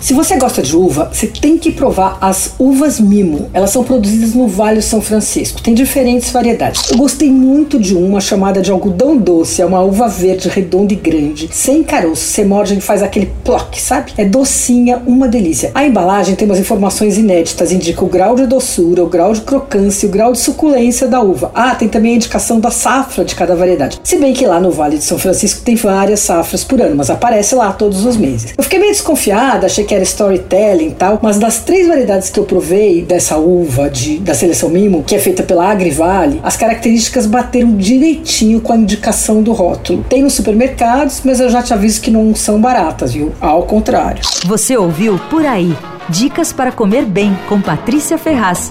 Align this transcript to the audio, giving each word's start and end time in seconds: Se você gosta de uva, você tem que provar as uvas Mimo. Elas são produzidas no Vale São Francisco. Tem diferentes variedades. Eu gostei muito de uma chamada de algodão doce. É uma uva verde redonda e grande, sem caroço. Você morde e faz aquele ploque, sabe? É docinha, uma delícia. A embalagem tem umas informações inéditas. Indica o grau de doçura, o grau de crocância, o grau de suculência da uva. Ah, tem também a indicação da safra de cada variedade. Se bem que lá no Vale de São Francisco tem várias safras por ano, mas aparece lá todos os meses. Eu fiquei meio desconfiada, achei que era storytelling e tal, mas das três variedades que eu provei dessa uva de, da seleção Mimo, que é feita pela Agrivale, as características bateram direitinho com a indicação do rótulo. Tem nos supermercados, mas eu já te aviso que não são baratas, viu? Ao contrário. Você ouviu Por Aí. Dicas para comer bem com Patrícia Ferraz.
Se 0.00 0.14
você 0.14 0.36
gosta 0.36 0.62
de 0.62 0.76
uva, 0.76 1.10
você 1.12 1.26
tem 1.26 1.58
que 1.58 1.72
provar 1.72 2.18
as 2.20 2.52
uvas 2.56 3.00
Mimo. 3.00 3.50
Elas 3.52 3.70
são 3.70 3.82
produzidas 3.82 4.32
no 4.32 4.46
Vale 4.46 4.80
São 4.80 5.02
Francisco. 5.02 5.60
Tem 5.60 5.74
diferentes 5.74 6.30
variedades. 6.30 6.88
Eu 6.88 6.98
gostei 6.98 7.28
muito 7.28 7.80
de 7.80 7.96
uma 7.96 8.20
chamada 8.20 8.62
de 8.62 8.70
algodão 8.70 9.16
doce. 9.16 9.60
É 9.60 9.66
uma 9.66 9.80
uva 9.80 10.06
verde 10.06 10.48
redonda 10.48 10.92
e 10.92 10.96
grande, 10.96 11.48
sem 11.50 11.82
caroço. 11.82 12.22
Você 12.22 12.44
morde 12.44 12.78
e 12.78 12.80
faz 12.80 13.02
aquele 13.02 13.26
ploque, 13.42 13.82
sabe? 13.82 14.12
É 14.16 14.24
docinha, 14.24 15.02
uma 15.04 15.26
delícia. 15.26 15.72
A 15.74 15.84
embalagem 15.84 16.36
tem 16.36 16.46
umas 16.46 16.60
informações 16.60 17.18
inéditas. 17.18 17.72
Indica 17.72 18.04
o 18.04 18.08
grau 18.08 18.36
de 18.36 18.46
doçura, 18.46 19.02
o 19.02 19.08
grau 19.08 19.32
de 19.32 19.40
crocância, 19.40 20.08
o 20.08 20.12
grau 20.12 20.30
de 20.30 20.38
suculência 20.38 21.08
da 21.08 21.20
uva. 21.20 21.50
Ah, 21.52 21.74
tem 21.74 21.88
também 21.88 22.12
a 22.12 22.16
indicação 22.16 22.60
da 22.60 22.70
safra 22.70 23.24
de 23.24 23.34
cada 23.34 23.56
variedade. 23.56 24.00
Se 24.04 24.16
bem 24.16 24.32
que 24.32 24.46
lá 24.46 24.60
no 24.60 24.70
Vale 24.70 24.96
de 24.96 25.04
São 25.04 25.18
Francisco 25.18 25.62
tem 25.62 25.74
várias 25.74 26.20
safras 26.20 26.62
por 26.62 26.80
ano, 26.80 26.94
mas 26.94 27.10
aparece 27.10 27.56
lá 27.56 27.72
todos 27.72 28.04
os 28.04 28.16
meses. 28.16 28.54
Eu 28.56 28.62
fiquei 28.62 28.78
meio 28.78 28.92
desconfiada, 28.92 29.66
achei 29.66 29.87
que 29.88 29.94
era 29.94 30.04
storytelling 30.04 30.88
e 30.88 30.94
tal, 30.94 31.18
mas 31.22 31.38
das 31.38 31.60
três 31.60 31.88
variedades 31.88 32.28
que 32.28 32.38
eu 32.38 32.44
provei 32.44 33.00
dessa 33.02 33.38
uva 33.38 33.88
de, 33.88 34.18
da 34.18 34.34
seleção 34.34 34.68
Mimo, 34.68 35.02
que 35.02 35.14
é 35.14 35.18
feita 35.18 35.42
pela 35.42 35.70
Agrivale, 35.70 36.40
as 36.42 36.56
características 36.56 37.26
bateram 37.26 37.74
direitinho 37.74 38.60
com 38.60 38.74
a 38.74 38.76
indicação 38.76 39.42
do 39.42 39.52
rótulo. 39.52 40.04
Tem 40.08 40.22
nos 40.22 40.34
supermercados, 40.34 41.22
mas 41.24 41.40
eu 41.40 41.48
já 41.48 41.62
te 41.62 41.72
aviso 41.72 42.02
que 42.02 42.10
não 42.10 42.34
são 42.34 42.60
baratas, 42.60 43.14
viu? 43.14 43.32
Ao 43.40 43.62
contrário. 43.62 44.20
Você 44.44 44.76
ouviu 44.76 45.18
Por 45.30 45.46
Aí. 45.46 45.74
Dicas 46.10 46.52
para 46.52 46.70
comer 46.70 47.04
bem 47.06 47.36
com 47.48 47.60
Patrícia 47.60 48.18
Ferraz. 48.18 48.70